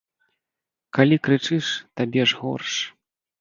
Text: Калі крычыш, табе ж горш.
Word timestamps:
Калі 0.97 1.17
крычыш, 1.27 1.65
табе 2.01 2.21
ж 2.33 2.41
горш. 2.41 2.73